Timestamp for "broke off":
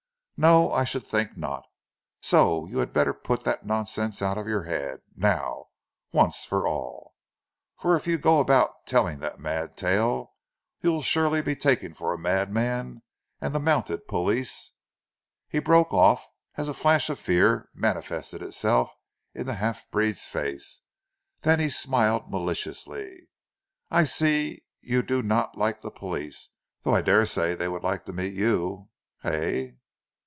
15.59-16.27